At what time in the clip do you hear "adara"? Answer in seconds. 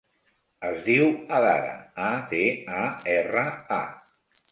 1.39-1.75